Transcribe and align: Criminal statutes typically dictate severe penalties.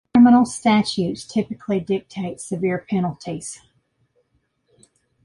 Criminal 0.15 0.47
statutes 0.47 1.27
typically 1.27 1.79
dictate 1.79 2.41
severe 2.41 2.83
penalties. 2.89 3.61